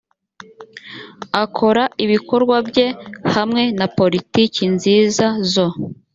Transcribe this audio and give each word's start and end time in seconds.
akora 1.43 1.83
ibikorwa 2.03 2.55
bye 2.67 2.87
hamwe 3.35 3.63
na 3.79 3.87
politiki 3.97 4.63
nziza 4.75 5.25
zo 5.51 5.67